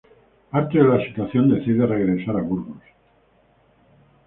[0.51, 2.81] Harto de la situación, decide regresar a Burgos.